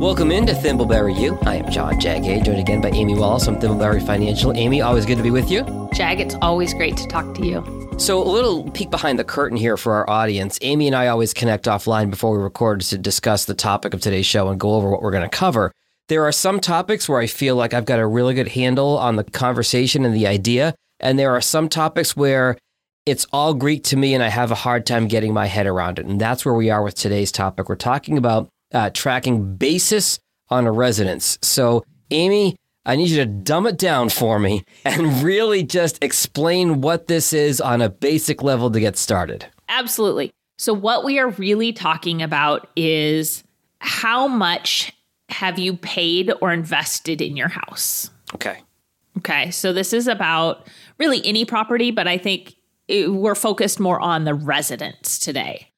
Welcome 0.00 0.32
into 0.32 0.54
Thimbleberry 0.54 1.20
U. 1.20 1.38
I 1.42 1.56
am 1.56 1.70
John 1.70 2.00
Jagay, 2.00 2.42
joined 2.42 2.58
again 2.58 2.80
by 2.80 2.88
Amy 2.88 3.14
Wallace 3.14 3.44
from 3.44 3.60
Thimbleberry 3.60 4.04
Financial. 4.06 4.50
Amy, 4.54 4.80
always 4.80 5.04
good 5.04 5.18
to 5.18 5.22
be 5.22 5.30
with 5.30 5.50
you. 5.50 5.90
Jag, 5.92 6.20
it's 6.20 6.36
always 6.40 6.72
great 6.72 6.96
to 6.96 7.06
talk 7.06 7.34
to 7.34 7.44
you. 7.44 7.96
So, 7.98 8.22
a 8.22 8.24
little 8.24 8.70
peek 8.70 8.88
behind 8.90 9.18
the 9.18 9.24
curtain 9.24 9.58
here 9.58 9.76
for 9.76 9.92
our 9.92 10.08
audience. 10.08 10.58
Amy 10.62 10.86
and 10.86 10.96
I 10.96 11.08
always 11.08 11.34
connect 11.34 11.66
offline 11.66 12.08
before 12.08 12.34
we 12.34 12.42
record 12.42 12.80
to 12.80 12.96
discuss 12.96 13.44
the 13.44 13.52
topic 13.52 13.92
of 13.92 14.00
today's 14.00 14.24
show 14.24 14.48
and 14.48 14.58
go 14.58 14.72
over 14.72 14.88
what 14.88 15.02
we're 15.02 15.10
going 15.10 15.28
to 15.28 15.36
cover. 15.36 15.70
There 16.08 16.24
are 16.24 16.32
some 16.32 16.60
topics 16.60 17.06
where 17.06 17.20
I 17.20 17.26
feel 17.26 17.56
like 17.56 17.74
I've 17.74 17.84
got 17.84 17.98
a 17.98 18.06
really 18.06 18.32
good 18.32 18.48
handle 18.48 18.96
on 18.96 19.16
the 19.16 19.24
conversation 19.24 20.06
and 20.06 20.14
the 20.14 20.26
idea. 20.26 20.74
And 21.00 21.18
there 21.18 21.32
are 21.32 21.42
some 21.42 21.68
topics 21.68 22.16
where 22.16 22.56
it's 23.04 23.26
all 23.34 23.52
Greek 23.52 23.84
to 23.84 23.98
me 23.98 24.14
and 24.14 24.24
I 24.24 24.28
have 24.28 24.50
a 24.50 24.54
hard 24.54 24.86
time 24.86 25.08
getting 25.08 25.34
my 25.34 25.44
head 25.44 25.66
around 25.66 25.98
it. 25.98 26.06
And 26.06 26.18
that's 26.18 26.46
where 26.46 26.54
we 26.54 26.70
are 26.70 26.82
with 26.82 26.94
today's 26.94 27.30
topic. 27.30 27.68
We're 27.68 27.76
talking 27.76 28.16
about 28.16 28.48
uh, 28.72 28.90
tracking 28.90 29.56
basis 29.56 30.18
on 30.48 30.66
a 30.66 30.72
residence. 30.72 31.38
So, 31.42 31.84
Amy, 32.10 32.56
I 32.84 32.96
need 32.96 33.08
you 33.08 33.18
to 33.18 33.26
dumb 33.26 33.66
it 33.66 33.78
down 33.78 34.08
for 34.08 34.38
me 34.38 34.64
and 34.84 35.22
really 35.22 35.62
just 35.62 36.02
explain 36.02 36.80
what 36.80 37.06
this 37.06 37.32
is 37.32 37.60
on 37.60 37.82
a 37.82 37.88
basic 37.88 38.42
level 38.42 38.70
to 38.70 38.80
get 38.80 38.96
started. 38.96 39.46
Absolutely. 39.68 40.30
So, 40.58 40.74
what 40.74 41.04
we 41.04 41.18
are 41.18 41.30
really 41.30 41.72
talking 41.72 42.22
about 42.22 42.68
is 42.76 43.44
how 43.78 44.28
much 44.28 44.92
have 45.28 45.58
you 45.58 45.76
paid 45.76 46.32
or 46.40 46.52
invested 46.52 47.20
in 47.22 47.36
your 47.36 47.48
house? 47.48 48.10
Okay. 48.34 48.58
Okay. 49.18 49.50
So, 49.50 49.72
this 49.72 49.92
is 49.92 50.06
about 50.06 50.66
really 50.98 51.24
any 51.24 51.44
property, 51.44 51.90
but 51.90 52.08
I 52.08 52.18
think 52.18 52.56
it, 52.88 53.12
we're 53.12 53.34
focused 53.34 53.80
more 53.80 54.00
on 54.00 54.24
the 54.24 54.34
residence 54.34 55.18
today. 55.18 55.69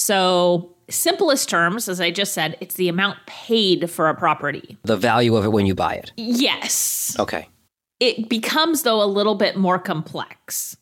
So, 0.00 0.74
simplest 0.88 1.50
terms, 1.50 1.86
as 1.86 2.00
I 2.00 2.10
just 2.10 2.32
said, 2.32 2.56
it's 2.58 2.76
the 2.76 2.88
amount 2.88 3.18
paid 3.26 3.90
for 3.90 4.08
a 4.08 4.14
property. 4.14 4.78
The 4.84 4.96
value 4.96 5.36
of 5.36 5.44
it 5.44 5.52
when 5.52 5.66
you 5.66 5.74
buy 5.74 5.96
it. 5.96 6.10
Yes. 6.16 7.14
Okay. 7.18 7.46
It 8.00 8.30
becomes, 8.30 8.82
though, 8.82 9.02
a 9.02 9.04
little 9.04 9.34
bit 9.34 9.56
more 9.56 9.78
complex 9.78 10.74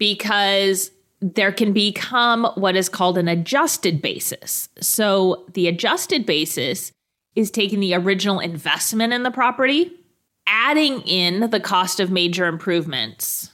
because 0.00 0.90
there 1.20 1.52
can 1.52 1.72
become 1.72 2.44
what 2.56 2.74
is 2.74 2.88
called 2.88 3.18
an 3.18 3.28
adjusted 3.28 4.02
basis. 4.02 4.68
So, 4.80 5.46
the 5.54 5.68
adjusted 5.68 6.26
basis 6.26 6.90
is 7.36 7.52
taking 7.52 7.78
the 7.78 7.94
original 7.94 8.40
investment 8.40 9.12
in 9.12 9.22
the 9.22 9.30
property, 9.30 9.92
adding 10.48 11.02
in 11.02 11.50
the 11.50 11.60
cost 11.60 12.00
of 12.00 12.10
major 12.10 12.46
improvements, 12.46 13.52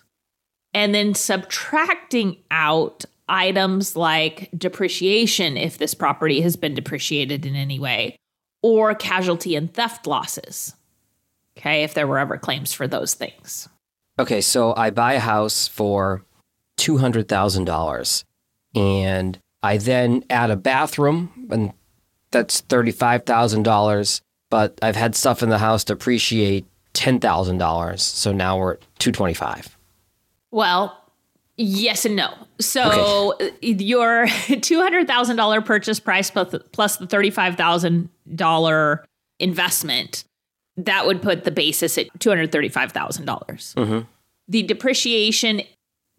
and 0.72 0.94
then 0.94 1.12
subtracting 1.12 2.38
out 2.50 3.04
items 3.28 3.96
like 3.96 4.50
depreciation 4.56 5.56
if 5.56 5.78
this 5.78 5.94
property 5.94 6.40
has 6.40 6.56
been 6.56 6.74
depreciated 6.74 7.44
in 7.44 7.56
any 7.56 7.78
way, 7.78 8.16
or 8.62 8.94
casualty 8.94 9.56
and 9.56 9.72
theft 9.72 10.06
losses. 10.06 10.74
Okay, 11.58 11.82
if 11.82 11.94
there 11.94 12.06
were 12.06 12.18
ever 12.18 12.36
claims 12.36 12.72
for 12.72 12.86
those 12.86 13.14
things. 13.14 13.68
Okay, 14.18 14.40
so 14.40 14.74
I 14.76 14.90
buy 14.90 15.14
a 15.14 15.20
house 15.20 15.68
for 15.68 16.22
$200,000 16.78 18.24
and 18.74 19.38
I 19.62 19.78
then 19.78 20.24
add 20.30 20.50
a 20.50 20.56
bathroom 20.56 21.48
and 21.50 21.72
that's 22.30 22.60
$35,000, 22.62 24.20
but 24.50 24.78
I've 24.82 24.96
had 24.96 25.14
stuff 25.14 25.42
in 25.42 25.48
the 25.48 25.58
house 25.58 25.84
depreciate 25.84 26.66
$10,000. 26.94 27.98
So 27.98 28.32
now 28.32 28.58
we're 28.58 28.74
at 28.74 28.80
225. 28.98 29.76
Well, 30.50 31.05
yes 31.56 32.04
and 32.04 32.16
no. 32.16 32.32
So 32.60 33.34
okay. 33.34 33.52
your 33.62 34.26
$200,000 34.26 35.64
purchase 35.64 36.00
price 36.00 36.30
plus, 36.30 36.54
plus 36.72 36.96
the 36.96 37.06
$35,000 37.06 39.04
investment, 39.38 40.24
that 40.76 41.06
would 41.06 41.22
put 41.22 41.44
the 41.44 41.50
basis 41.50 41.98
at 41.98 42.06
$235,000. 42.18 43.24
Mm-hmm. 43.24 44.00
The 44.48 44.62
depreciation, 44.62 45.62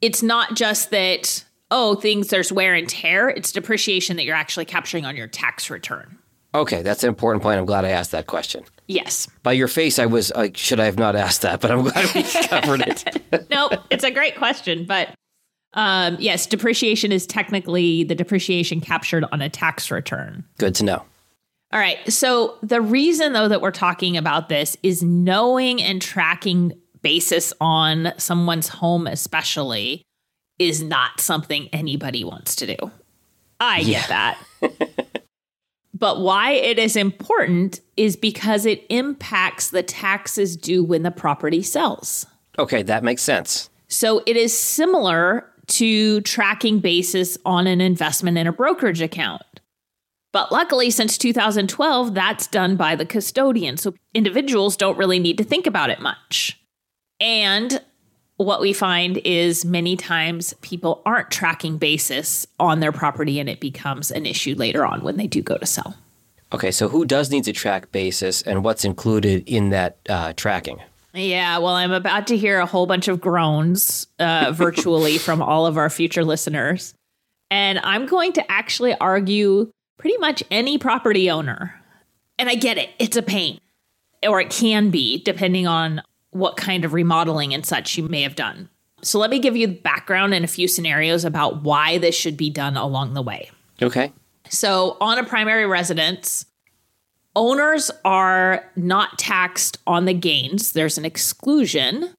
it's 0.02 0.22
not 0.22 0.56
just 0.56 0.90
that, 0.92 1.46
oh, 1.72 1.96
things, 1.96 2.28
there's 2.30 2.52
wear 2.52 2.74
and 2.74 2.90
tear. 2.90 3.30
It's 3.30 3.52
depreciation 3.52 4.18
that 4.18 4.26
you're 4.26 4.36
actually 4.36 4.66
capturing 4.66 5.06
on 5.06 5.16
your 5.16 5.28
tax 5.28 5.70
return. 5.70 6.18
Okay, 6.56 6.82
that's 6.82 7.04
an 7.04 7.10
important 7.10 7.44
point. 7.44 7.60
I'm 7.60 7.66
glad 7.66 7.86
I 7.86 7.90
asked 7.90 8.12
that 8.12 8.26
question. 8.26 8.64
Yes. 8.88 9.28
By 9.44 9.52
your 9.52 9.68
face, 9.68 10.00
I 10.00 10.06
was 10.06 10.34
like, 10.34 10.58
should 10.58 10.80
I 10.80 10.86
have 10.86 10.98
not 10.98 11.16
asked 11.16 11.42
that? 11.44 11.62
But 11.62 11.72
I'm 11.72 11.84
glad 11.84 12.16
we 12.16 12.24
covered 12.48 12.82
it. 12.82 13.50
nope, 13.50 13.74
it's 13.90 14.04
a 14.04 14.12
great 14.12 14.36
question. 14.38 14.86
But 14.86 15.14
um, 15.74 16.18
yes, 16.20 16.46
depreciation 16.46 17.12
is 17.12 17.28
technically 17.28 18.04
the 18.04 18.16
depreciation 18.16 18.82
captured 18.82 19.26
on 19.32 19.42
a 19.42 19.50
tax 19.50 19.92
return. 19.92 20.44
Good 20.58 20.76
to 20.76 20.86
know. 20.86 21.06
All 21.74 21.80
right. 21.80 21.98
So, 22.12 22.58
the 22.64 22.82
reason, 22.82 23.34
though, 23.34 23.50
that 23.50 23.62
we're 23.62 23.72
talking 23.72 24.16
about 24.16 24.48
this 24.48 24.78
is 24.84 25.04
knowing 25.04 25.82
and 25.82 26.02
tracking 26.02 26.74
basis 27.02 27.54
on 27.60 28.14
someone's 28.18 28.70
home, 28.70 29.06
especially, 29.06 30.02
is 30.60 30.82
not 30.82 31.20
something 31.20 31.68
anybody 31.74 32.24
wants 32.24 32.56
to 32.58 32.68
do. 32.68 32.92
I 33.60 33.80
yeah. 33.80 34.00
get 34.00 34.08
that. 34.08 35.12
but 35.94 36.22
why 36.22 36.52
it 36.52 36.80
is 36.80 36.96
important 36.96 37.82
is 37.98 38.16
because 38.16 38.66
it 38.66 38.86
impacts 38.90 39.72
the 39.72 39.84
taxes 39.84 40.56
due 40.56 40.86
when 40.86 41.04
the 41.04 41.12
property 41.12 41.62
sells. 41.62 42.26
Okay, 42.58 42.82
that 42.84 43.04
makes 43.04 43.22
sense. 43.22 43.70
So, 43.90 44.24
it 44.26 44.38
is 44.38 44.58
similar 44.58 45.52
to 45.68 46.22
tracking 46.22 46.80
basis 46.80 47.38
on 47.46 47.68
an 47.68 47.82
investment 47.82 48.38
in 48.38 48.48
a 48.48 48.52
brokerage 48.52 49.02
account. 49.02 49.42
But 50.34 50.52
luckily, 50.52 50.90
since 50.90 51.18
2012, 51.18 52.14
that's 52.14 52.48
done 52.48 52.76
by 52.76 52.96
the 52.96 53.06
custodian. 53.06 53.78
So 53.78 53.94
individuals 54.14 54.78
don't 54.78 54.98
really 54.98 55.20
need 55.20 55.38
to 55.38 55.44
think 55.44 55.66
about 55.66 55.90
it 55.90 56.00
much. 56.00 56.60
And 57.20 57.82
what 58.38 58.62
we 58.62 58.72
find 58.72 59.18
is 59.20 59.66
many 59.66 59.96
times 59.96 60.54
people 60.62 61.02
aren't 61.06 61.32
tracking 61.32 61.78
basis 61.78 62.46
on 62.60 62.80
their 62.80 62.92
property 62.92 63.40
and 63.40 63.50
it 63.50 63.60
becomes 63.60 64.12
an 64.12 64.26
issue 64.26 64.54
later 64.56 64.86
on 64.86 65.02
when 65.02 65.18
they 65.18 65.28
do 65.28 65.42
go 65.42 65.58
to 65.58 65.66
sell. 65.66 65.96
Okay, 66.54 66.72
so 66.72 66.88
who 66.88 67.04
does 67.04 67.30
need 67.30 67.44
to 67.46 67.54
track 67.54 67.92
basis 67.92 68.42
and 68.44 68.64
what's 68.64 68.86
included 68.86 69.44
in 69.48 69.70
that 69.72 69.98
uh, 70.08 70.34
tracking? 70.34 70.80
Yeah, 71.18 71.58
well, 71.58 71.74
I'm 71.74 71.92
about 71.92 72.28
to 72.28 72.38
hear 72.38 72.60
a 72.60 72.66
whole 72.66 72.86
bunch 72.86 73.08
of 73.08 73.20
groans 73.20 74.08
uh, 74.20 74.52
virtually 74.54 75.18
from 75.18 75.42
all 75.42 75.66
of 75.66 75.78
our 75.78 75.90
future 75.90 76.24
listeners. 76.24 76.94
And 77.50 77.80
I'm 77.80 78.06
going 78.06 78.34
to 78.34 78.52
actually 78.52 78.94
argue 78.96 79.72
pretty 79.98 80.18
much 80.18 80.44
any 80.52 80.78
property 80.78 81.30
owner. 81.30 81.74
And 82.38 82.50
I 82.50 82.56
get 82.56 82.78
it, 82.78 82.90
it's 83.00 83.18
a 83.18 83.24
pain, 83.24 83.60
or 84.28 84.40
it 84.40 84.52
can 84.52 84.92
be, 84.92 85.24
depending 85.24 85.66
on 85.66 86.04
what 86.32 86.56
kind 86.56 86.86
of 86.86 86.94
remodeling 86.94 87.54
and 87.54 87.66
such 87.66 87.98
you 87.98 88.08
may 88.08 88.22
have 88.22 88.36
done. 88.36 88.70
So 89.02 89.18
let 89.20 89.30
me 89.30 89.40
give 89.40 89.56
you 89.56 89.68
the 89.68 89.74
background 89.74 90.34
and 90.34 90.46
a 90.46 90.48
few 90.48 90.68
scenarios 90.68 91.26
about 91.26 91.64
why 91.64 91.98
this 91.98 92.16
should 92.16 92.38
be 92.38 92.50
done 92.50 92.78
along 92.78 93.14
the 93.14 93.22
way. 93.22 93.50
Okay. 93.82 94.12
So, 94.50 94.98
on 95.02 95.20
a 95.20 95.24
primary 95.24 95.66
residence, 95.66 96.46
owners 97.38 97.92
are 98.04 98.66
not 98.76 99.20
taxed 99.20 99.78
on 99.86 100.06
the 100.06 100.14
gains. 100.14 100.72
There's 100.74 100.98
an 100.98 101.06
exclusion 101.06 102.14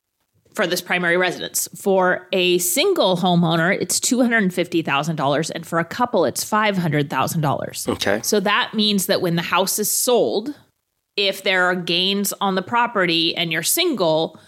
for 0.54 0.66
this 0.66 0.80
primary 0.80 1.16
residence. 1.16 1.68
For 1.76 2.28
a 2.32 2.58
single 2.58 3.16
homeowner, 3.16 3.76
it's 3.78 4.00
$250,000 4.00 5.50
and 5.54 5.66
for 5.66 5.78
a 5.78 5.84
couple 5.84 6.24
it's 6.24 6.48
$500,000. 6.48 7.88
Okay. 7.88 8.20
So 8.22 8.40
that 8.40 8.74
means 8.74 9.06
that 9.06 9.20
when 9.20 9.36
the 9.36 9.42
house 9.42 9.78
is 9.78 9.90
sold, 9.90 10.54
if 11.16 11.42
there 11.42 11.64
are 11.64 11.74
gains 11.74 12.32
on 12.40 12.54
the 12.54 12.62
property 12.62 13.36
and 13.36 13.52
you're 13.52 13.62
single, 13.64 14.38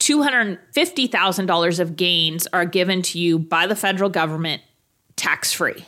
$250,000 0.00 1.80
of 1.80 1.96
gains 1.96 2.46
are 2.52 2.64
given 2.64 3.02
to 3.02 3.18
you 3.18 3.38
by 3.38 3.66
the 3.66 3.76
federal 3.76 4.10
government 4.10 4.62
tax 5.16 5.52
free. 5.52 5.84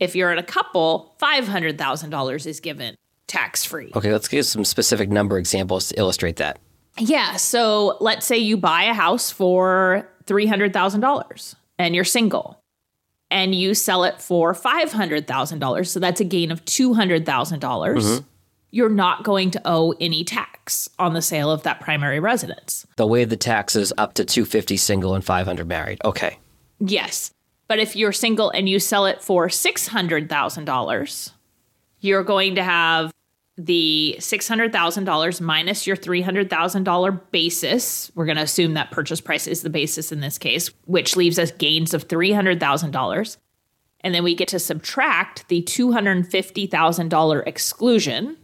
If 0.00 0.14
you're 0.14 0.32
in 0.32 0.38
a 0.38 0.42
couple, 0.42 1.16
$500,000 1.20 2.46
is 2.46 2.60
given 2.60 2.96
tax 3.26 3.64
free. 3.64 3.92
Okay, 3.94 4.12
let's 4.12 4.28
give 4.28 4.46
some 4.46 4.64
specific 4.64 5.08
number 5.08 5.38
examples 5.38 5.88
to 5.88 5.98
illustrate 5.98 6.36
that. 6.36 6.58
Yeah. 6.98 7.36
So 7.36 7.96
let's 8.00 8.26
say 8.26 8.38
you 8.38 8.56
buy 8.56 8.84
a 8.84 8.94
house 8.94 9.30
for 9.30 10.08
$300,000 10.26 11.54
and 11.78 11.94
you're 11.94 12.04
single 12.04 12.62
and 13.30 13.54
you 13.54 13.74
sell 13.74 14.04
it 14.04 14.20
for 14.20 14.54
$500,000. 14.54 15.86
So 15.86 16.00
that's 16.00 16.20
a 16.20 16.24
gain 16.24 16.50
of 16.50 16.64
$200,000. 16.64 17.24
mm-hmm. 17.24 18.24
You're 18.72 18.88
not 18.90 19.22
going 19.22 19.52
to 19.52 19.62
owe 19.64 19.94
any 20.00 20.22
tax 20.22 20.88
on 20.98 21.14
the 21.14 21.22
sale 21.22 21.50
of 21.50 21.62
that 21.62 21.80
primary 21.80 22.20
residence. 22.20 22.86
The 22.96 23.06
way 23.06 23.24
the 23.24 23.36
tax 23.36 23.74
is 23.74 23.94
up 23.96 24.14
to 24.14 24.24
250 24.24 24.76
single 24.76 25.14
and 25.14 25.24
500 25.24 25.66
married. 25.66 25.98
Okay. 26.04 26.38
Yes. 26.78 27.30
But 27.68 27.78
if 27.78 27.96
you're 27.96 28.12
single 28.12 28.50
and 28.50 28.68
you 28.68 28.78
sell 28.78 29.06
it 29.06 29.22
for 29.22 29.48
$600,000, 29.48 31.30
you're 32.00 32.24
going 32.24 32.54
to 32.56 32.62
have 32.62 33.12
the 33.58 34.16
$600,000 34.18 35.40
minus 35.40 35.86
your 35.86 35.96
$300,000 35.96 37.20
basis. 37.30 38.12
We're 38.14 38.26
going 38.26 38.36
to 38.36 38.42
assume 38.42 38.74
that 38.74 38.90
purchase 38.90 39.20
price 39.20 39.46
is 39.46 39.62
the 39.62 39.70
basis 39.70 40.12
in 40.12 40.20
this 40.20 40.38
case, 40.38 40.70
which 40.84 41.16
leaves 41.16 41.38
us 41.38 41.52
gains 41.52 41.94
of 41.94 42.06
$300,000. 42.06 43.36
And 44.00 44.14
then 44.14 44.22
we 44.22 44.34
get 44.34 44.48
to 44.48 44.58
subtract 44.58 45.48
the 45.48 45.62
$250,000 45.62 47.46
exclusion 47.46 48.36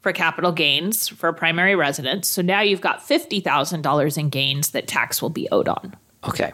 for 0.00 0.12
capital 0.12 0.52
gains 0.52 1.08
for 1.08 1.28
a 1.28 1.34
primary 1.34 1.74
residence. 1.74 2.28
So 2.28 2.42
now 2.42 2.60
you've 2.60 2.80
got 2.80 3.00
$50,000 3.00 4.18
in 4.18 4.28
gains 4.28 4.70
that 4.70 4.88
tax 4.88 5.22
will 5.22 5.30
be 5.30 5.48
owed 5.50 5.68
on. 5.68 5.94
Okay. 6.28 6.52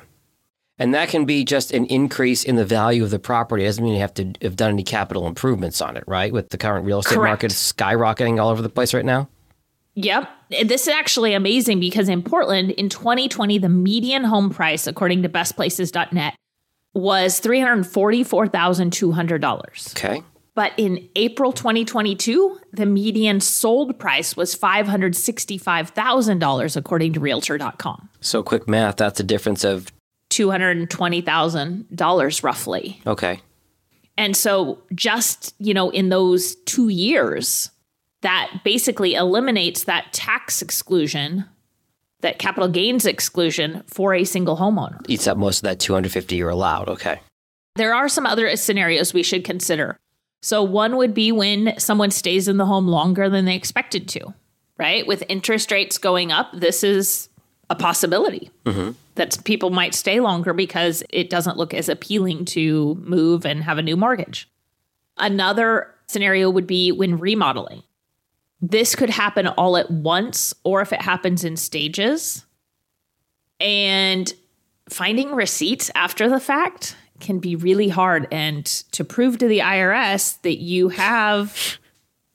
And 0.83 0.95
that 0.95 1.11
can 1.11 1.27
be 1.27 1.45
just 1.45 1.73
an 1.73 1.85
increase 1.87 2.43
in 2.43 2.57
the 2.57 2.65
value 2.65 3.05
of 3.05 3.11
the 3.11 3.21
property. 3.21 3.63
It 3.63 3.67
doesn't 3.67 3.85
mean 3.85 3.95
you 3.95 4.01
have 4.01 4.15
to 4.15 4.33
have 4.43 4.57
done 4.57 4.71
any 4.71 4.83
capital 4.83 5.29
improvements 5.29 5.81
on 5.81 5.97
it, 5.97 6.03
right? 6.09 6.33
With 6.33 6.49
the 6.49 6.59
current 6.59 6.85
real 6.85 6.99
estate 6.99 7.15
Correct. 7.15 7.31
market 7.31 7.53
skyrocketing 7.53 8.43
all 8.43 8.49
over 8.49 8.63
the 8.63 8.69
place 8.69 8.93
right 8.93 9.05
now. 9.05 9.29
Yep. 9.95 10.29
This 10.65 10.89
is 10.89 10.89
actually 10.89 11.35
amazing 11.35 11.79
because 11.79 12.09
in 12.09 12.21
Portland 12.23 12.73
in 12.73 12.89
2020, 12.89 13.59
the 13.59 13.69
median 13.69 14.25
home 14.25 14.51
price, 14.51 14.89
according 14.89 15.23
to 15.23 15.29
bestplaces.net, 15.29 16.35
was 16.95 17.41
$344,200. 17.41 19.97
Okay. 19.97 20.25
But 20.55 20.73
in 20.77 21.09
April 21.17 21.53
2022, 21.53 22.61
the 22.73 22.87
median 22.87 23.41
sold 23.41 23.99
price 23.99 24.37
was 24.37 24.55
$565,000, 24.57 26.77
according 26.77 27.13
to 27.13 27.21
Realtor.com. 27.21 28.09
So 28.21 28.43
quick 28.43 28.67
math, 28.69 28.97
that's 28.97 29.21
a 29.21 29.25
difference 29.25 29.65
of 29.65 29.93
$220,000 30.33 32.43
roughly. 32.43 33.01
okay. 33.07 33.41
And 34.19 34.37
so, 34.37 34.83
just, 34.95 35.55
you 35.59 35.73
know, 35.73 35.89
in 35.89 36.11
those 36.11 36.55
two 36.67 36.91
years, 36.91 37.71
that 38.21 38.61
basically 38.63 39.15
eliminates 39.15 39.85
that 39.85 40.13
tax 40.13 40.61
exclusion, 40.61 41.47
that 42.21 42.39
capital 42.39 42.69
gains 42.69 43.07
exclusion 43.07 43.83
for 43.87 44.13
a 44.13 44.25
single 44.25 44.59
homeowner. 44.59 45.01
Eats 45.09 45.27
up 45.27 45.39
most 45.39 45.59
of 45.59 45.63
that 45.63 45.81
250 45.81 46.37
you're 46.37 46.51
allowed. 46.51 46.91
Okay. 46.91 47.21
There 47.75 47.95
are 47.95 48.07
some 48.07 48.27
other 48.27 48.55
scenarios 48.57 49.15
we 49.15 49.23
should 49.23 49.45
consider. 49.45 49.99
So, 50.43 50.63
one 50.63 50.99
would 50.99 51.15
be 51.15 51.33
when 51.33 51.73
someone 51.79 52.11
stays 52.11 52.49
in 52.49 52.59
the 52.59 52.67
home 52.67 52.89
longer 52.89 53.31
than 53.31 53.47
they 53.47 53.57
expected 53.57 54.09
to, 54.09 54.35
right? 54.77 55.07
With 55.07 55.25
interest 55.31 55.73
rates 55.73 55.97
going 55.97 56.31
up, 56.31 56.51
this 56.53 56.85
is 56.85 57.31
a 57.73 57.75
possibility 57.75 58.51
that 59.15 59.43
people 59.45 59.71
might 59.71 59.95
stay 59.95 60.21
longer 60.21 60.53
because 60.53 61.03
it 61.09 61.31
doesn't 61.31 61.57
look 61.57 61.73
as 61.73 61.89
appealing 61.89 62.45
to 62.45 62.95
move 62.97 63.47
and 63.47 63.65
have 63.65 63.79
a 63.79 63.83
new 63.83 63.97
mortgage. 63.97 64.47
Another 65.17 65.89
scenario 66.07 66.51
would 66.51 66.67
be 66.67 66.93
when 66.93 67.19
remodeling. 67.19 67.83
This 68.61 68.95
could 68.95 69.09
happen 69.09 69.47
all 69.47 69.79
at 69.79 69.91
once 69.91 70.53
or 70.65 70.83
if 70.83 70.93
it 70.93 71.01
happens 71.01 71.45
in 71.45 71.57
stages. 71.57 72.45
And 73.59 74.31
finding 74.91 75.33
receipts 75.33 75.91
after 75.95 76.29
the 76.29 76.41
fact 76.41 76.95
can 77.21 77.39
be 77.39 77.57
really 77.57 77.89
hard. 77.89 78.29
And 78.31 78.67
to 78.67 79.03
prove 79.03 79.39
to 79.39 79.49
the 79.49 79.61
IRS 79.61 80.43
that 80.43 80.59
you 80.59 80.91
have 80.91 81.79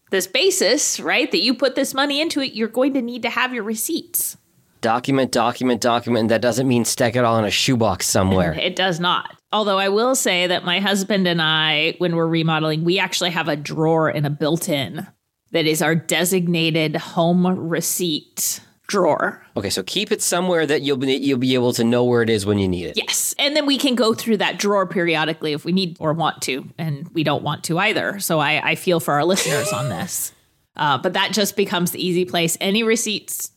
this 0.10 0.26
basis, 0.26 1.00
right, 1.00 1.30
that 1.32 1.44
you 1.44 1.54
put 1.54 1.76
this 1.76 1.94
money 1.94 2.22
into 2.22 2.42
it, 2.42 2.54
you're 2.54 2.68
going 2.68 2.96
to 2.96 3.04
need 3.04 3.22
to 3.22 3.30
have 3.30 3.54
your 3.54 3.64
receipts. 3.64 4.36
Document, 4.82 5.32
document, 5.32 5.82
document. 5.82 6.22
And 6.22 6.32
that 6.32 6.42
doesn't 6.42 6.68
mean 6.68 6.86
stack 6.86 7.16
it 7.16 7.24
all 7.24 7.38
in 7.40 7.46
a 7.46 7.52
shoebox 7.52 8.08
somewhere. 8.08 8.54
It 8.68 8.76
does 8.76 9.00
not. 9.00 9.38
Although 9.54 9.78
I 9.78 9.88
will 9.88 10.14
say 10.14 10.48
that 10.48 10.66
my 10.66 10.80
husband 10.80 11.26
and 11.26 11.42
I, 11.42 11.96
when 12.00 12.16
we're 12.16 12.28
remodeling, 12.28 12.84
we 12.84 13.00
actually 13.00 13.30
have 13.30 13.48
a 13.48 13.56
drawer 13.56 14.10
in 14.10 14.26
a 14.26 14.30
built 14.30 14.68
in 14.68 15.08
that 15.52 15.66
is 15.66 15.82
our 15.82 15.96
designated 15.96 16.98
home 16.98 17.48
receipt 17.48 18.60
drawer. 18.88 19.46
Okay, 19.56 19.70
so 19.70 19.84
keep 19.84 20.12
it 20.12 20.22
somewhere 20.22 20.66
that 20.66 20.82
you'll 20.82 20.98
be 20.98 21.14
you'll 21.14 21.38
be 21.38 21.54
able 21.54 21.74
to 21.74 21.84
know 21.84 22.04
where 22.04 22.22
it 22.22 22.30
is 22.30 22.46
when 22.46 22.58
you 22.58 22.68
need 22.68 22.88
it. 22.88 22.98
Yes. 22.98 23.36
And 23.38 23.56
then 23.56 23.66
we 23.66 23.78
can 23.78 23.96
go 23.96 24.14
through 24.14 24.38
that 24.38 24.58
drawer 24.60 24.88
periodically 24.88 25.54
if 25.54 25.66
we 25.66 25.72
need 25.72 25.98
or 26.00 26.14
want 26.14 26.42
to. 26.44 26.66
And 26.78 27.08
we 27.10 27.24
don't 27.24 27.44
want 27.44 27.64
to 27.66 27.78
either. 27.80 28.20
So 28.20 28.40
I, 28.40 28.72
I 28.72 28.76
feel 28.76 29.00
for 29.00 29.14
our 29.14 29.26
listeners 29.26 29.72
on 29.72 29.90
this. 29.90 30.34
Uh, 30.76 30.98
but 30.98 31.14
that 31.14 31.32
just 31.32 31.56
becomes 31.56 31.92
the 31.92 32.06
easy 32.06 32.24
place. 32.24 32.58
Any 32.62 32.84
receipts 32.84 33.52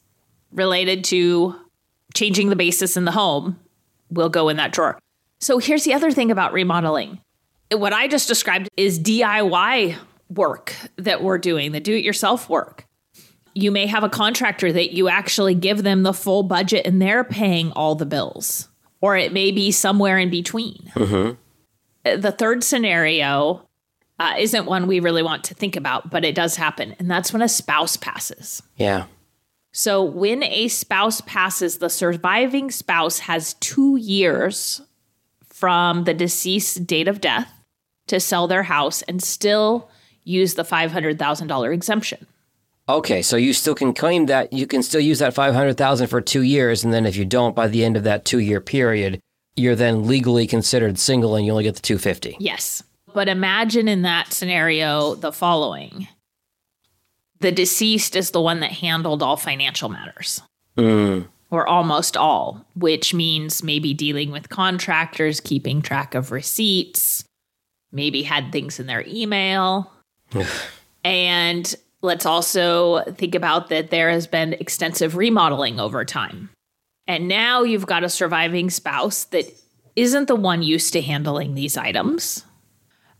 related 0.53 1.05
to 1.05 1.55
changing 2.15 2.49
the 2.49 2.57
basis 2.57 2.97
in 2.97 3.05
the 3.05 3.13
home 3.13 3.59
will 4.11 4.29
go 4.29 4.49
in 4.49 4.57
that 4.57 4.73
drawer. 4.73 4.99
So 5.39 5.59
here's 5.59 5.85
the 5.85 5.95
other 5.95 6.11
thing 6.11 6.31
about 6.31 6.53
remodeling. 6.53 7.21
What 7.73 7.93
I 7.93 8.09
just 8.09 8.29
described 8.29 8.69
is 8.77 8.99
DIY 8.99 9.97
work 10.29 10.75
that 10.97 11.23
we're 11.23 11.39
doing, 11.39 11.73
the 11.73 11.81
do 11.81 11.95
it 11.95 12.05
yourself 12.05 12.49
work. 12.49 12.87
You 13.55 13.71
may 13.71 13.87
have 13.87 14.05
a 14.05 14.09
contractor 14.09 14.73
that 14.73 14.93
you 14.93 15.09
actually 15.09 15.55
give 15.55 15.83
them 15.83 16.03
the 16.03 16.13
full 16.13 16.43
budget 16.43 16.87
and 16.87 17.01
they're 17.01 17.25
paying 17.25 17.73
all 17.73 17.95
the 17.95 18.07
bills, 18.07 18.69
or 19.01 19.17
it 19.17 19.33
may 19.33 19.51
be 19.51 19.71
somewhere 19.71 20.19
in 20.19 20.31
between. 20.31 20.91
Uh, 22.05 22.17
The 22.17 22.33
third 22.33 22.65
scenario 22.65 23.69
uh, 24.19 24.35
isn't 24.39 24.67
one 24.67 24.87
we 24.87 25.01
really 25.01 25.23
want 25.23 25.45
to 25.45 25.55
think 25.55 25.77
about, 25.77 26.11
but 26.11 26.25
it 26.25 26.35
does 26.35 26.57
happen, 26.57 26.95
and 26.99 27.11
that's 27.11 27.33
when 27.33 27.43
a 27.43 27.49
spouse 27.49 27.97
passes. 27.97 28.63
Yeah. 28.77 29.07
So, 29.73 30.03
when 30.03 30.43
a 30.43 30.69
spouse 30.69 31.21
passes, 31.21 31.79
the 31.79 31.91
surviving 31.91 32.71
spouse 32.71 33.21
has 33.21 33.55
two 33.55 33.97
years 33.97 34.81
from 35.45 36.05
the 36.05 36.15
deceased 36.15 36.87
date 36.87 37.07
of 37.07 37.21
death 37.21 37.53
to 38.09 38.19
sell 38.19 38.49
their 38.49 38.65
house 38.65 39.03
and 39.03 39.23
still 39.23 39.89
use 40.25 40.55
the 40.55 40.65
$500,000 40.65 41.73
exemption. 41.73 42.27
Okay, 42.89 43.23
so 43.23 43.37
you 43.37 43.53
still 43.53 43.75
can 43.77 43.95
claim 43.95 44.27
that 44.27 44.53
you 44.53 44.67
can 44.67 44.83
still 44.83 45.01
use 45.01 45.21
that 45.21 45.35
500,000 45.35 46.09
for 46.09 46.21
2 46.21 46.43
years 46.43 46.83
and 46.83 46.93
then 46.93 47.07
if 47.07 47.17
you 47.17 47.25
don't 47.25 47.55
by 47.55 47.69
the 47.69 47.85
end 47.85 47.97
of 47.97 48.03
that 48.03 48.25
2-year 48.25 48.61
period, 48.61 49.21
you're 49.55 49.77
then 49.77 50.09
legally 50.09 50.47
considered 50.47 50.99
single 50.99 51.37
and 51.37 51.47
you 51.47 51.53
only 51.53 51.63
get 51.65 51.77
the 51.77 51.83
250. 51.83 52.37
Yes. 52.41 52.83
But 53.15 53.29
imagine 53.29 53.87
in 53.87 54.03
that 54.03 54.33
scenario 54.33 55.15
the 55.15 55.33
following 55.33 56.09
the 57.41 57.53
deceased 57.53 58.17
is 58.17 58.31
the 58.31 58.41
one 58.41 58.61
that 58.61 58.73
handled 58.73 59.23
all 59.23 59.37
financial 59.37 59.89
matters. 59.89 60.43
Mm. 60.77 61.27
or 61.51 61.67
almost 61.67 62.17
all, 62.17 62.65
which 62.77 63.13
means 63.13 63.63
maybe 63.63 63.93
dealing 63.93 64.31
with 64.31 64.49
contractors, 64.49 65.41
keeping 65.41 65.83
track 65.83 66.15
of 66.15 66.31
receipts, 66.31 67.25
maybe 67.91 68.23
had 68.23 68.53
things 68.53 68.79
in 68.79 68.87
their 68.87 69.05
email. 69.07 69.91
and 71.05 71.75
let's 72.03 72.25
also 72.25 73.03
think 73.17 73.35
about 73.35 73.69
that 73.69 73.91
there 73.91 74.11
has 74.11 74.27
been 74.27 74.55
extensive 74.55 75.17
remodeling 75.17 75.81
over 75.81 76.05
time. 76.05 76.51
And 77.07 77.27
now 77.27 77.63
you've 77.63 77.87
got 77.87 78.05
a 78.05 78.09
surviving 78.09 78.71
spouse 78.71 79.25
that 79.25 79.53
isn't 79.97 80.29
the 80.29 80.37
one 80.37 80.63
used 80.63 80.93
to 80.93 81.03
handling 81.03 81.55
these 81.55 81.77
items. 81.77 82.45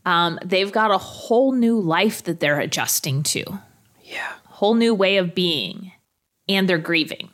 Um, 0.05 0.39
they've 0.43 0.71
got 0.71 0.91
a 0.91 0.97
whole 0.97 1.51
new 1.51 1.79
life 1.79 2.23
that 2.23 2.39
they're 2.39 2.59
adjusting 2.59 3.23
to, 3.23 3.59
Yeah. 4.11 4.31
whole 4.47 4.73
new 4.75 4.93
way 4.93 5.17
of 5.17 5.33
being, 5.33 5.91
and 6.49 6.67
they're 6.67 6.77
grieving. 6.77 7.29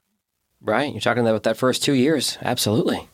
Right? 0.61 0.91
You're 0.91 1.01
talking 1.01 1.27
about 1.27 1.43
that 1.43 1.57
first 1.57 1.83
2 1.83 1.93
years. 1.93 2.37
Absolutely. 2.41 3.07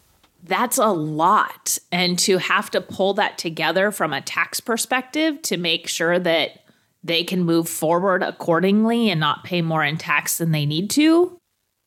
that's 0.45 0.77
a 0.77 0.87
lot. 0.87 1.77
And 1.91 2.19
to 2.19 2.37
have 2.37 2.69
to 2.71 2.81
pull 2.81 3.13
that 3.15 3.37
together 3.37 3.91
from 3.91 4.11
a 4.11 4.21
tax 4.21 4.59
perspective 4.59 5.41
to 5.43 5.55
make 5.57 5.87
sure 5.87 6.19
that 6.19 6.59
they 7.03 7.23
can 7.23 7.41
move 7.43 7.67
forward 7.69 8.21
accordingly 8.23 9.09
and 9.09 9.19
not 9.19 9.43
pay 9.45 9.61
more 9.61 9.83
in 9.85 9.97
tax 9.97 10.37
than 10.37 10.51
they 10.51 10.65
need 10.65 10.89
to, 10.91 11.37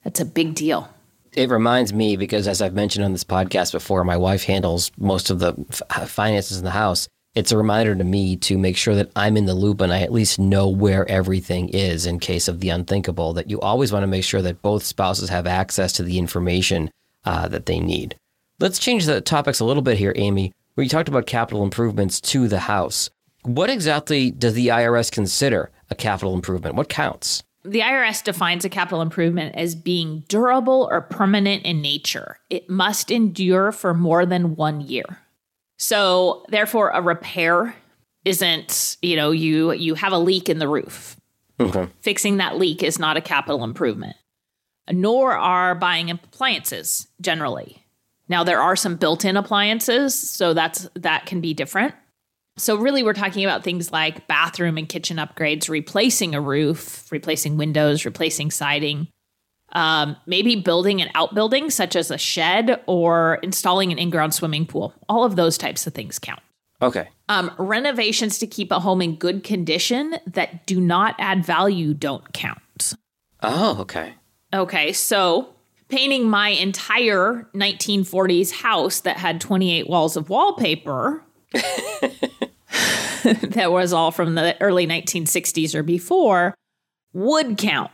that's 0.04 0.20
a 0.20 0.24
big 0.24 0.54
deal. 0.54 0.88
It 1.32 1.50
reminds 1.50 1.92
me 1.92 2.16
because, 2.16 2.48
as 2.48 2.62
I've 2.62 2.72
mentioned 2.74 3.04
on 3.04 3.12
this 3.12 3.24
podcast 3.24 3.72
before, 3.72 4.04
my 4.04 4.16
wife 4.16 4.44
handles 4.44 4.90
most 4.98 5.28
of 5.28 5.38
the 5.38 5.52
f- 5.70 5.82
uh, 5.90 6.06
finances 6.06 6.56
in 6.58 6.64
the 6.64 6.70
house. 6.70 7.08
It's 7.36 7.52
a 7.52 7.58
reminder 7.58 7.94
to 7.94 8.02
me 8.02 8.36
to 8.36 8.56
make 8.56 8.78
sure 8.78 8.94
that 8.94 9.10
I'm 9.14 9.36
in 9.36 9.44
the 9.44 9.52
loop 9.52 9.82
and 9.82 9.92
I 9.92 10.00
at 10.00 10.10
least 10.10 10.38
know 10.38 10.70
where 10.70 11.06
everything 11.06 11.68
is 11.68 12.06
in 12.06 12.18
case 12.18 12.48
of 12.48 12.60
the 12.60 12.70
unthinkable. 12.70 13.34
That 13.34 13.50
you 13.50 13.60
always 13.60 13.92
want 13.92 14.04
to 14.04 14.06
make 14.06 14.24
sure 14.24 14.40
that 14.40 14.62
both 14.62 14.84
spouses 14.84 15.28
have 15.28 15.46
access 15.46 15.92
to 15.92 16.02
the 16.02 16.18
information 16.18 16.90
uh, 17.26 17.46
that 17.48 17.66
they 17.66 17.78
need. 17.78 18.16
Let's 18.58 18.78
change 18.78 19.04
the 19.04 19.20
topics 19.20 19.60
a 19.60 19.66
little 19.66 19.82
bit 19.82 19.98
here, 19.98 20.14
Amy. 20.16 20.54
Where 20.74 20.84
you 20.84 20.88
talked 20.88 21.10
about 21.10 21.26
capital 21.26 21.62
improvements 21.62 22.22
to 22.22 22.48
the 22.48 22.60
house. 22.60 23.10
What 23.42 23.68
exactly 23.68 24.30
does 24.30 24.54
the 24.54 24.68
IRS 24.68 25.12
consider 25.12 25.70
a 25.90 25.94
capital 25.94 26.32
improvement? 26.32 26.74
What 26.74 26.88
counts? 26.88 27.42
The 27.64 27.80
IRS 27.80 28.24
defines 28.24 28.64
a 28.64 28.70
capital 28.70 29.02
improvement 29.02 29.56
as 29.56 29.74
being 29.74 30.24
durable 30.28 30.88
or 30.90 31.02
permanent 31.02 31.66
in 31.66 31.82
nature. 31.82 32.38
It 32.48 32.70
must 32.70 33.10
endure 33.10 33.72
for 33.72 33.92
more 33.92 34.24
than 34.24 34.56
one 34.56 34.80
year. 34.80 35.18
So, 35.78 36.44
therefore, 36.48 36.90
a 36.90 37.02
repair 37.02 37.74
isn't, 38.24 38.96
you 39.02 39.16
know, 39.16 39.30
you 39.30 39.72
you 39.72 39.94
have 39.94 40.12
a 40.12 40.18
leak 40.18 40.48
in 40.48 40.58
the 40.58 40.68
roof. 40.68 41.16
Okay. 41.60 41.88
Fixing 42.00 42.38
that 42.38 42.58
leak 42.58 42.82
is 42.82 42.98
not 42.98 43.16
a 43.16 43.20
capital 43.20 43.64
improvement. 43.64 44.16
Nor 44.90 45.32
are 45.32 45.74
buying 45.74 46.10
appliances 46.10 47.08
generally. 47.20 47.84
Now 48.28 48.44
there 48.44 48.60
are 48.60 48.76
some 48.76 48.96
built-in 48.96 49.36
appliances, 49.36 50.14
so 50.14 50.54
that's 50.54 50.88
that 50.94 51.26
can 51.26 51.40
be 51.40 51.54
different. 51.54 51.94
So 52.58 52.76
really 52.76 53.02
we're 53.02 53.12
talking 53.12 53.44
about 53.44 53.62
things 53.62 53.92
like 53.92 54.26
bathroom 54.26 54.78
and 54.78 54.88
kitchen 54.88 55.18
upgrades, 55.18 55.68
replacing 55.68 56.34
a 56.34 56.40
roof, 56.40 57.10
replacing 57.12 57.56
windows, 57.56 58.04
replacing 58.04 58.50
siding, 58.50 59.08
um, 59.72 60.16
maybe 60.26 60.56
building 60.56 61.00
an 61.02 61.10
outbuilding 61.14 61.70
such 61.70 61.96
as 61.96 62.10
a 62.10 62.18
shed 62.18 62.82
or 62.86 63.38
installing 63.42 63.92
an 63.92 63.98
in-ground 63.98 64.34
swimming 64.34 64.66
pool. 64.66 64.94
All 65.08 65.24
of 65.24 65.36
those 65.36 65.58
types 65.58 65.86
of 65.86 65.94
things 65.94 66.18
count. 66.18 66.40
Okay. 66.80 67.08
Um, 67.28 67.50
renovations 67.58 68.38
to 68.38 68.46
keep 68.46 68.70
a 68.70 68.80
home 68.80 69.02
in 69.02 69.16
good 69.16 69.42
condition 69.42 70.16
that 70.26 70.66
do 70.66 70.80
not 70.80 71.14
add 71.18 71.44
value 71.44 71.94
don't 71.94 72.32
count. 72.32 72.94
Oh, 73.42 73.80
okay. 73.80 74.14
Okay, 74.54 74.92
so 74.92 75.54
painting 75.88 76.28
my 76.28 76.50
entire 76.50 77.48
1940s 77.54 78.52
house 78.52 79.00
that 79.00 79.16
had 79.16 79.40
28 79.40 79.88
walls 79.88 80.16
of 80.16 80.28
wallpaper 80.28 81.22
that 83.42 83.72
was 83.72 83.92
all 83.92 84.10
from 84.10 84.34
the 84.34 84.60
early 84.60 84.86
1960s 84.86 85.74
or 85.74 85.82
before 85.82 86.54
would 87.12 87.58
count. 87.58 87.90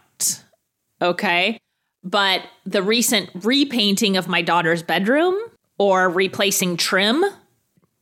Okay. 1.02 1.58
But 2.04 2.42
the 2.64 2.82
recent 2.82 3.30
repainting 3.34 4.16
of 4.16 4.28
my 4.28 4.42
daughter's 4.42 4.82
bedroom 4.82 5.38
or 5.78 6.08
replacing 6.08 6.76
trim, 6.76 7.24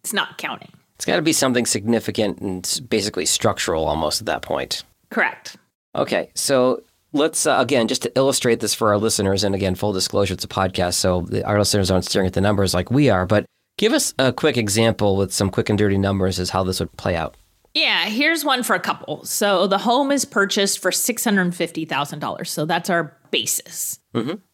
it's 0.01 0.13
not 0.13 0.39
counting. 0.39 0.71
It's 0.97 1.05
got 1.05 1.17
to 1.17 1.23
be 1.23 1.33
something 1.33 1.67
significant 1.67 2.39
and 2.41 2.81
basically 2.89 3.27
structural 3.27 3.87
almost 3.87 4.21
at 4.21 4.27
that 4.27 4.43
point. 4.43 4.85
Correct. 5.11 5.57
Okay, 5.95 6.31
so 6.35 6.83
let's 7.13 7.47
uh, 7.47 7.57
again 7.59 7.89
just 7.89 8.03
to 8.03 8.13
illustrate 8.17 8.61
this 8.61 8.75
for 8.75 8.91
our 8.91 8.99
listeners, 8.99 9.43
and 9.43 9.55
again, 9.55 9.75
full 9.75 9.93
disclosure, 9.93 10.35
it's 10.35 10.45
a 10.45 10.49
podcast, 10.49 10.95
so 10.95 11.27
our 11.45 11.59
listeners 11.59 11.91
aren't 11.91 12.05
staring 12.05 12.27
at 12.27 12.35
the 12.35 12.41
numbers 12.41 12.75
like 12.75 12.91
we 12.91 13.09
are. 13.11 13.27
But 13.27 13.47
give 13.79 13.93
us 13.93 14.15
a 14.19 14.33
quick 14.33 14.57
example 14.57 15.17
with 15.17 15.33
some 15.33 15.51
quick 15.51 15.69
and 15.69 15.79
dirty 15.79 15.99
numbers 15.99 16.39
as 16.39 16.51
how 16.51 16.63
this 16.65 16.81
would 16.81 16.95
play 16.97 17.17
out. 17.17 17.35
Yeah, 17.75 18.07
here's 18.07 18.45
one 18.45 18.63
for 18.63 18.75
a 18.75 18.81
couple. 18.81 19.25
So 19.25 19.67
the 19.67 19.79
home 19.79 20.11
is 20.11 20.25
purchased 20.25 20.81
for 20.81 20.91
six 20.91 21.25
hundred 21.25 21.55
fifty 21.55 21.85
thousand 21.85 22.19
dollars. 22.19 22.51
So 22.51 22.65
that's 22.65 22.91
our 22.91 23.17
basis. 23.31 24.01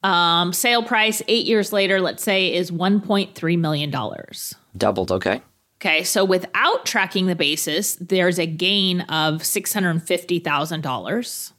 Um, 0.03 0.53
sale 0.53 0.83
price 0.83 1.23
eight 1.29 1.47
years 1.47 1.73
later, 1.73 2.01
let's 2.01 2.23
say, 2.23 2.53
is 2.53 2.71
one 2.71 3.01
point 3.01 3.35
three 3.35 3.57
million 3.57 3.91
dollars. 3.91 4.55
Doubled, 4.77 5.11
okay. 5.11 5.41
Okay, 5.81 6.05
so 6.05 6.25
without 6.25 6.85
tracking 6.85 7.27
the 7.27 7.35
basis, 7.35 7.97
there's 7.97 8.39
a 8.39 8.47
gain 8.47 9.01
of 9.03 9.45
six 9.45 9.73
hundred 9.73 10.03
fifty 10.03 10.39
thousand 10.39 10.83
dollars, 10.83 11.55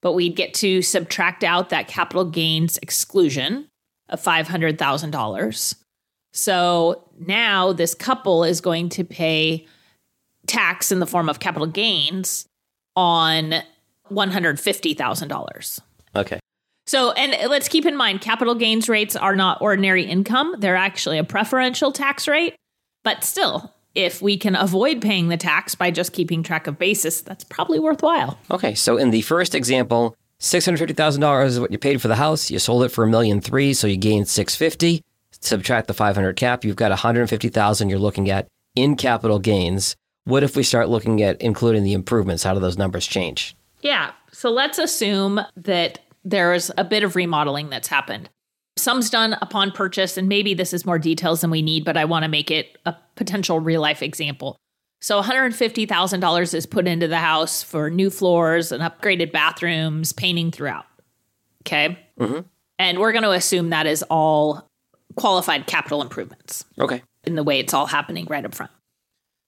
but 0.00 0.12
we'd 0.12 0.36
get 0.36 0.54
to 0.54 0.80
subtract 0.80 1.44
out 1.44 1.68
that 1.70 1.88
capital 1.88 2.24
gains 2.24 2.78
exclusion 2.78 3.68
of 4.08 4.18
five 4.18 4.48
hundred 4.48 4.78
thousand 4.78 5.10
dollars. 5.10 5.74
So 6.32 7.10
now 7.18 7.74
this 7.74 7.94
couple 7.94 8.44
is 8.44 8.62
going 8.62 8.88
to 8.90 9.04
pay 9.04 9.66
tax 10.46 10.92
in 10.92 11.00
the 11.00 11.06
form 11.06 11.28
of 11.28 11.40
capital 11.40 11.66
gains 11.66 12.46
on 12.96 13.54
$150,000. 14.10 15.80
Okay. 16.14 16.38
So, 16.86 17.12
and 17.12 17.50
let's 17.50 17.68
keep 17.68 17.86
in 17.86 17.96
mind 17.96 18.20
capital 18.20 18.54
gains 18.54 18.88
rates 18.88 19.14
are 19.14 19.36
not 19.36 19.62
ordinary 19.62 20.04
income. 20.04 20.56
They're 20.58 20.76
actually 20.76 21.18
a 21.18 21.24
preferential 21.24 21.92
tax 21.92 22.26
rate. 22.26 22.56
But 23.04 23.24
still, 23.24 23.72
if 23.94 24.20
we 24.20 24.36
can 24.36 24.56
avoid 24.56 25.00
paying 25.00 25.28
the 25.28 25.36
tax 25.36 25.74
by 25.74 25.90
just 25.90 26.12
keeping 26.12 26.42
track 26.42 26.66
of 26.66 26.78
basis, 26.78 27.20
that's 27.20 27.44
probably 27.44 27.78
worthwhile. 27.78 28.38
Okay, 28.50 28.74
so 28.74 28.96
in 28.96 29.10
the 29.10 29.22
first 29.22 29.54
example, 29.54 30.16
six 30.38 30.64
hundred 30.64 30.78
fifty 30.78 30.94
thousand 30.94 31.20
dollars 31.20 31.54
is 31.54 31.60
what 31.60 31.70
you 31.72 31.78
paid 31.78 32.02
for 32.02 32.08
the 32.08 32.16
house. 32.16 32.50
You 32.50 32.58
sold 32.58 32.84
it 32.84 32.88
for 32.90 33.04
a 33.04 33.08
million 33.08 33.40
three, 33.40 33.74
so 33.74 33.86
you 33.86 33.96
gained 33.96 34.28
six 34.28 34.56
fifty. 34.56 35.02
Subtract 35.40 35.88
the 35.88 35.94
five 35.94 36.14
hundred 36.14 36.36
cap, 36.36 36.64
you've 36.64 36.76
got 36.76 36.90
one 36.90 36.98
hundred 36.98 37.28
fifty 37.28 37.48
thousand. 37.48 37.90
You're 37.90 37.98
looking 37.98 38.30
at 38.30 38.46
in 38.74 38.96
capital 38.96 39.38
gains. 39.38 39.96
What 40.24 40.42
if 40.42 40.56
we 40.56 40.62
start 40.62 40.88
looking 40.88 41.22
at 41.22 41.40
including 41.40 41.82
the 41.82 41.92
improvements? 41.94 42.42
How 42.44 42.54
do 42.54 42.60
those 42.60 42.78
numbers 42.78 43.06
change? 43.06 43.56
Yeah. 43.80 44.12
So 44.30 44.50
let's 44.50 44.78
assume 44.78 45.40
that 45.56 45.98
there's 46.24 46.70
a 46.78 46.84
bit 46.84 47.02
of 47.02 47.16
remodeling 47.16 47.70
that's 47.70 47.88
happened. 47.88 48.28
Some's 48.78 49.10
done 49.10 49.34
upon 49.42 49.72
purchase, 49.72 50.16
and 50.16 50.28
maybe 50.28 50.54
this 50.54 50.72
is 50.72 50.86
more 50.86 50.98
details 50.98 51.40
than 51.40 51.50
we 51.50 51.60
need, 51.60 51.84
but 51.84 51.96
I 51.96 52.04
want 52.04 52.22
to 52.24 52.28
make 52.28 52.50
it 52.50 52.78
a 52.86 52.94
potential 53.16 53.60
real 53.60 53.80
life 53.80 54.02
example. 54.02 54.56
So 55.00 55.20
$150,000 55.20 56.54
is 56.54 56.66
put 56.66 56.86
into 56.86 57.08
the 57.08 57.18
house 57.18 57.62
for 57.62 57.90
new 57.90 58.08
floors 58.08 58.70
and 58.72 58.82
upgraded 58.82 59.32
bathrooms, 59.32 60.12
painting 60.12 60.52
throughout. 60.52 60.86
Okay. 61.62 61.98
Mm-hmm. 62.18 62.40
And 62.78 62.98
we're 62.98 63.12
going 63.12 63.24
to 63.24 63.32
assume 63.32 63.70
that 63.70 63.86
is 63.86 64.02
all 64.04 64.68
qualified 65.16 65.66
capital 65.66 66.00
improvements 66.00 66.64
Okay. 66.78 67.02
in 67.24 67.34
the 67.34 67.42
way 67.42 67.58
it's 67.58 67.74
all 67.74 67.86
happening 67.86 68.26
right 68.30 68.44
up 68.44 68.54
front. 68.54 68.72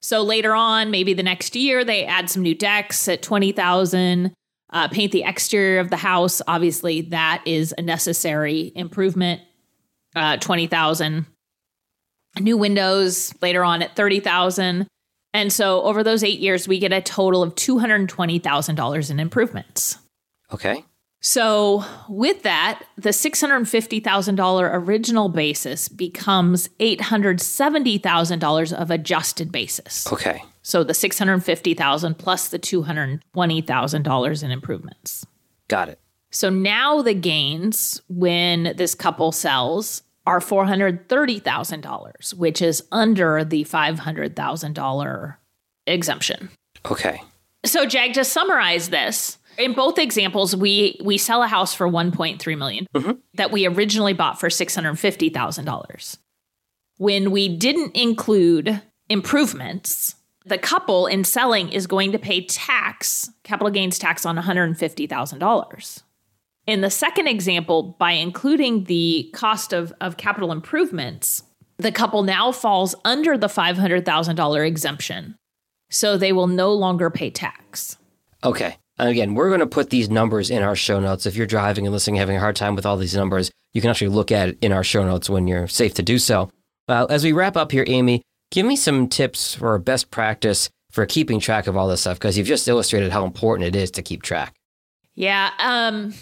So 0.05 0.21
later 0.21 0.55
on, 0.55 0.91
maybe 0.91 1.15
the 1.15 1.23
next 1.23 1.57
year, 1.57 1.83
they 1.83 2.05
add 2.05 2.29
some 2.29 2.43
new 2.43 2.55
decks 2.55 3.09
at 3.09 3.23
20,000, 3.23 4.35
uh, 4.71 4.89
paint 4.89 5.13
the 5.13 5.23
exterior 5.23 5.81
of 5.81 5.89
the 5.89 5.97
house. 5.97 6.43
Obviously, 6.47 7.01
that 7.01 7.43
is 7.47 7.75
a 7.79 7.81
necessary 7.81 8.71
improvement. 8.75 9.41
Uh, 10.15 10.37
20,000. 10.37 11.25
New 12.39 12.59
windows 12.59 13.33
later 13.41 13.65
on 13.65 13.81
at 13.81 13.97
30,000. 13.97 14.87
And 15.33 15.51
so 15.51 15.81
over 15.81 16.05
those 16.05 16.23
eight 16.23 16.39
years, 16.39 16.69
we 16.69 16.79
get 16.79 16.93
a 16.93 17.01
total 17.01 17.43
of 17.43 17.55
$220,000 17.55 19.11
in 19.11 19.19
improvements. 19.19 19.97
Okay. 20.53 20.85
So, 21.27 21.83
with 22.07 22.43
that, 22.43 22.83
the 22.97 23.09
$650,000 23.09 24.75
original 24.75 25.31
basis 25.31 25.89
becomes 25.89 26.69
$870,000 26.81 28.73
of 28.75 28.91
adjusted 28.91 29.51
basis. 29.51 30.07
Okay. 30.13 30.45
So, 30.61 30.85
the 30.85 30.93
$650,000 30.93 32.19
plus 32.19 32.49
the 32.49 32.59
$220,000 32.59 34.43
in 34.43 34.51
improvements. 34.51 35.25
Got 35.69 35.89
it. 35.89 35.99
So, 36.31 36.51
now 36.51 37.01
the 37.01 37.15
gains 37.15 38.03
when 38.11 38.75
this 38.77 38.95
couple 38.95 39.33
sells 39.33 40.03
are 40.27 40.41
$430,000, 40.41 42.35
which 42.35 42.61
is 42.61 42.83
under 42.93 43.45
the 43.45 43.65
$500,000 43.65 45.37
exemption. 45.87 46.51
Okay. 46.85 47.23
So, 47.65 47.87
Jag, 47.87 48.13
to 48.13 48.25
summarize 48.25 48.91
this, 48.91 49.39
in 49.59 49.73
both 49.73 49.99
examples, 49.99 50.55
we 50.55 50.99
we 51.03 51.19
sell 51.19 51.43
a 51.43 51.47
house 51.47 51.75
for 51.75 51.89
1.3 51.89 52.59
million 52.59 52.87
mm-hmm. 52.95 53.13
that 53.35 53.51
we 53.51 53.67
originally 53.67 54.13
bought 54.13 54.41
for 54.41 54.49
$650,000. 54.49 56.19
When 56.99 57.31
we 57.31 57.57
didn't 57.57 57.97
include 57.97 58.81
improvements, 59.09 60.15
the 60.45 60.59
couple 60.59 61.07
in 61.07 61.25
selling 61.25 61.71
is 61.71 61.87
going 61.87 62.13
to 62.13 62.19
pay 62.19 62.45
tax, 62.45 63.31
capital 63.43 63.71
gains 63.71 63.99
tax 63.99 64.27
on 64.27 64.37
$150,000. 64.37 66.03
In 66.67 66.81
the 66.81 66.91
second 66.91 67.27
example, 67.27 67.97
by 67.99 68.13
including 68.13 68.85
the 68.85 69.31
cost 69.35 69.73
of, 69.73 69.93
of 70.01 70.17
capital 70.17 70.53
improvements, 70.53 71.43
the 71.79 71.93
couple 71.93 72.23
now 72.23 72.53
falls 72.53 72.95
under 73.05 73.37
the 73.37 73.49
$500,000 73.49 74.67
exemption. 74.67 75.37
So 75.91 76.17
they 76.17 76.33
will 76.33 76.47
no 76.47 76.73
longer 76.73 77.11
pay 77.11 77.31
tax. 77.31 77.99
Okay. 78.43 78.77
And 78.99 79.09
again, 79.09 79.35
we're 79.35 79.49
going 79.49 79.61
to 79.61 79.67
put 79.67 79.91
these 79.91 80.09
numbers 80.09 80.51
in 80.51 80.63
our 80.63 80.77
show 80.77 81.01
notes. 81.01 81.27
If 81.27 81.37
you're 81.37 81.47
driving 81.47 81.87
and 81.87 81.93
listening, 81.93 82.17
having 82.17 82.37
a 82.37 82.41
hard 82.41 82.57
time 82.57 82.77
with 82.77 82.87
all 82.87 82.97
these 82.97 83.17
numbers, 83.17 83.51
you 83.73 83.81
can 83.81 83.91
actually 83.91 84.09
look 84.09 84.31
at 84.31 84.51
it 84.51 84.59
in 84.61 84.73
our 84.73 84.85
show 84.85 85.05
notes 85.05 85.29
when 85.29 85.49
you're 85.49 85.67
safe 85.67 85.95
to 85.95 86.03
do 86.03 86.19
so. 86.19 86.51
Uh, 86.89 87.07
as 87.11 87.25
we 87.25 87.33
wrap 87.33 87.57
up 87.57 87.73
here, 87.73 87.85
Amy, 87.89 88.23
give 88.51 88.65
me 88.65 88.77
some 88.77 89.09
tips 89.09 89.55
for 89.55 89.77
best 89.79 90.11
practice 90.11 90.71
for 90.93 91.07
keeping 91.07 91.41
track 91.41 91.67
of 91.67 91.77
all 91.77 91.89
this 91.89 92.03
stuff 92.03 92.19
because 92.19 92.39
you've 92.39 92.47
just 92.47 92.69
illustrated 92.69 93.11
how 93.11 93.25
important 93.25 93.67
it 93.67 93.75
is 93.75 93.91
to 93.93 94.03
keep 94.03 94.23
track. 94.23 94.55
Yeah. 95.17 95.51
Um, 95.59 96.15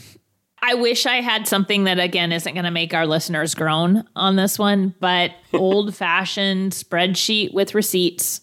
I 0.63 0.75
wish 0.75 1.05
I 1.07 1.17
had 1.17 1.47
something 1.47 1.85
that, 1.85 1.99
again, 1.99 2.33
isn't 2.33 2.55
going 2.55 2.65
to 2.65 2.71
make 2.71 2.95
our 2.95 3.07
listeners 3.07 3.55
groan 3.55 4.05
on 4.17 4.37
this 4.37 4.59
one, 4.59 4.95
but 4.99 5.33
old 5.53 5.95
fashioned 5.95 6.73
spreadsheet 6.73 7.53
with 7.53 7.75
receipts. 7.75 8.41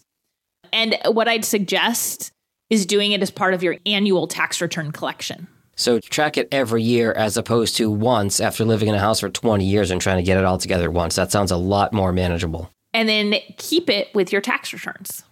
And 0.72 0.96
what 1.06 1.26
I'd 1.26 1.44
suggest 1.44 2.30
is 2.70 2.86
doing 2.86 3.12
it 3.12 3.20
as 3.22 3.30
part 3.30 3.52
of 3.52 3.62
your 3.62 3.76
annual 3.84 4.26
tax 4.26 4.60
return 4.60 4.92
collection. 4.92 5.48
So 5.76 5.98
track 5.98 6.36
it 6.36 6.48
every 6.52 6.82
year 6.82 7.12
as 7.12 7.36
opposed 7.36 7.76
to 7.76 7.90
once 7.90 8.40
after 8.40 8.64
living 8.64 8.88
in 8.88 8.94
a 8.94 8.98
house 8.98 9.20
for 9.20 9.30
20 9.30 9.64
years 9.64 9.90
and 9.90 10.00
trying 10.00 10.18
to 10.18 10.22
get 10.22 10.38
it 10.38 10.44
all 10.44 10.58
together 10.58 10.90
once. 10.90 11.16
That 11.16 11.32
sounds 11.32 11.50
a 11.50 11.56
lot 11.56 11.92
more 11.92 12.12
manageable. 12.12 12.70
And 12.92 13.08
then 13.08 13.34
keep 13.56 13.88
it 13.88 14.08
with 14.14 14.30
your 14.32 14.40
tax 14.40 14.72
returns. 14.72 15.24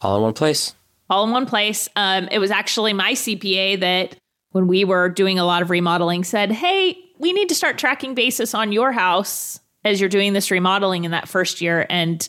All 0.00 0.16
in 0.16 0.22
one 0.22 0.32
place. 0.34 0.74
all 1.08 1.24
in 1.24 1.30
one 1.30 1.46
place. 1.46 1.88
Um, 1.94 2.26
it 2.32 2.38
was 2.38 2.50
actually 2.50 2.92
my 2.94 3.12
CPA 3.12 3.80
that, 3.80 4.16
when 4.50 4.66
we 4.66 4.84
were 4.84 5.08
doing 5.08 5.38
a 5.38 5.44
lot 5.44 5.62
of 5.62 5.70
remodeling, 5.70 6.24
said, 6.24 6.50
Hey, 6.50 6.98
we 7.18 7.32
need 7.32 7.48
to 7.50 7.54
start 7.54 7.78
tracking 7.78 8.14
basis 8.14 8.54
on 8.54 8.72
your 8.72 8.92
house 8.92 9.60
as 9.84 10.00
you're 10.00 10.08
doing 10.08 10.32
this 10.32 10.50
remodeling 10.50 11.04
in 11.04 11.12
that 11.12 11.28
first 11.28 11.60
year. 11.60 11.86
And 11.88 12.26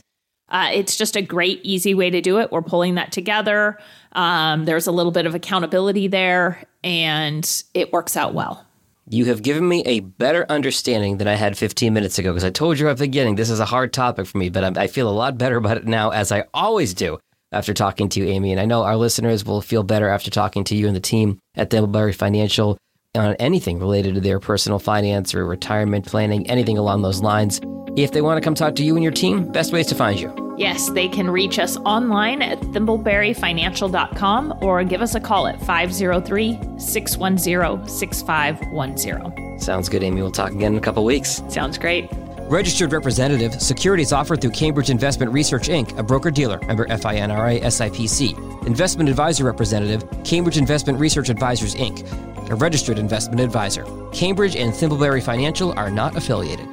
uh, 0.54 0.70
it's 0.72 0.96
just 0.96 1.16
a 1.16 1.22
great, 1.22 1.60
easy 1.64 1.96
way 1.96 2.12
to 2.12 2.22
do 2.22 2.40
it. 2.40 2.52
We're 2.52 2.62
pulling 2.62 2.96
that 2.96 3.12
together. 3.12 3.80
Um, 4.14 4.66
there's 4.66 4.86
a 4.86 4.92
little 4.92 5.12
bit 5.12 5.26
of 5.26 5.34
accountability 5.34 6.08
there, 6.08 6.64
and 6.84 7.64
it 7.74 7.92
works 7.92 8.16
out 8.16 8.36
well. 8.36 8.66
You 9.10 9.26
have 9.26 9.42
given 9.42 9.68
me 9.68 9.82
a 9.86 10.00
better 10.00 10.46
understanding 10.48 11.18
than 11.18 11.28
I 11.28 11.34
had 11.34 11.58
15 11.58 11.92
minutes 11.92 12.20
ago 12.20 12.32
because 12.32 12.44
I 12.44 12.52
told 12.52 12.80
you 12.80 12.88
at 12.88 12.98
the 12.98 13.06
beginning 13.06 13.36
this 13.36 13.50
is 13.50 13.60
a 13.60 13.66
hard 13.66 13.92
topic 13.92 14.28
for 14.28 14.38
me, 14.38 14.50
but 14.50 14.64
I'm, 14.64 14.78
I 14.78 14.88
feel 14.88 15.10
a 15.10 15.12
lot 15.12 15.38
better 15.38 15.58
about 15.58 15.78
it 15.78 15.86
now, 15.86 16.12
as 16.12 16.32
I 16.32 16.46
always 16.54 16.94
do 16.94 17.20
after 17.52 17.74
talking 17.74 18.08
to 18.10 18.20
you, 18.20 18.28
Amy. 18.28 18.52
And 18.52 18.62
I 18.62 18.66
know 18.66 18.84
our 18.84 18.96
listeners 18.96 19.44
will 19.44 19.62
feel 19.62 19.84
better 19.84 20.08
after 20.08 20.30
talking 20.30 20.64
to 20.66 20.76
you 20.76 20.88
and 20.88 20.96
the 20.96 21.02
team 21.02 21.40
at 21.56 21.70
Thimbleberry 21.70 22.16
Financial 22.16 22.78
on 23.16 23.36
anything 23.36 23.78
related 23.80 24.16
to 24.16 24.22
their 24.22 24.40
personal 24.40 24.80
finance 24.80 25.36
or 25.36 25.46
retirement 25.46 26.06
planning, 26.06 26.50
anything 26.50 26.78
along 26.78 27.02
those 27.02 27.22
lines. 27.22 27.60
If 27.96 28.12
they 28.12 28.22
want 28.22 28.38
to 28.38 28.42
come 28.42 28.56
talk 28.56 28.76
to 28.76 28.84
you 28.84 28.96
and 28.96 29.04
your 29.04 29.12
team, 29.12 29.52
best 29.52 29.74
ways 29.74 29.88
to 29.88 29.96
find 29.96 30.20
you. 30.20 30.43
Yes, 30.58 30.90
they 30.92 31.08
can 31.08 31.30
reach 31.30 31.58
us 31.58 31.78
online 31.78 32.42
at 32.42 32.60
thimbleberryfinancial.com 32.60 34.60
or 34.62 34.84
give 34.84 35.02
us 35.02 35.16
a 35.16 35.20
call 35.20 35.48
at 35.48 35.60
503 35.62 36.60
610 36.78 37.88
6510. 37.88 39.60
Sounds 39.60 39.90
good, 39.90 40.04
Amy. 40.04 40.22
We'll 40.22 40.32
talk 40.32 40.52
again 40.52 40.74
in 40.74 40.78
a 40.78 40.82
couple 40.82 41.04
weeks. 41.06 41.42
Sounds 41.50 41.78
great. 41.78 42.10
Registered 42.50 42.92
representative, 42.92 43.60
securities 43.62 44.12
offered 44.12 44.42
through 44.42 44.52
Cambridge 44.52 44.90
Investment 44.90 45.32
Research 45.32 45.70
Inc., 45.70 45.98
a 45.98 46.04
broker 46.04 46.30
dealer, 46.30 46.60
member 46.68 46.86
FINRA 46.86 47.62
SIPC. 47.62 48.68
Investment 48.68 49.10
advisor 49.10 49.46
representative, 49.46 50.06
Cambridge 50.24 50.58
Investment 50.58 51.00
Research 51.00 51.30
Advisors 51.30 51.74
Inc., 51.76 52.06
a 52.50 52.56
registered 52.56 53.00
investment 53.00 53.42
advisor. 53.42 53.86
Cambridge 54.12 54.56
and 54.56 54.74
Thimbleberry 54.74 55.24
Financial 55.24 55.72
are 55.80 55.90
not 55.90 56.16
affiliated. 56.16 56.68